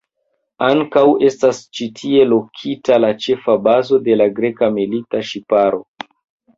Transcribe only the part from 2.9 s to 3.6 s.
la ĉefa